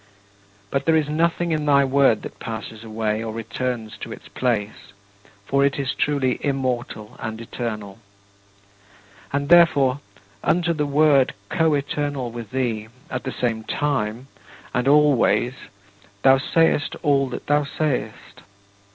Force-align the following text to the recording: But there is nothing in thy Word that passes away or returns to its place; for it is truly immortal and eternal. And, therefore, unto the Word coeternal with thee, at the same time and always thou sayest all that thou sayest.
But 0.71 0.85
there 0.85 0.95
is 0.95 1.07
nothing 1.09 1.51
in 1.51 1.67
thy 1.67 1.85
Word 1.85 2.23
that 2.23 2.39
passes 2.39 2.83
away 2.83 3.23
or 3.23 3.31
returns 3.31 3.97
to 3.99 4.11
its 4.11 4.29
place; 4.29 4.93
for 5.45 5.63
it 5.63 5.77
is 5.77 5.93
truly 5.93 6.43
immortal 6.43 7.15
and 7.19 7.39
eternal. 7.39 7.99
And, 9.31 9.47
therefore, 9.49 9.99
unto 10.43 10.73
the 10.73 10.87
Word 10.87 11.35
coeternal 11.49 12.31
with 12.31 12.49
thee, 12.49 12.87
at 13.11 13.25
the 13.25 13.31
same 13.31 13.63
time 13.63 14.25
and 14.73 14.87
always 14.87 15.53
thou 16.23 16.39
sayest 16.39 16.95
all 17.03 17.29
that 17.29 17.45
thou 17.45 17.63
sayest. 17.63 18.41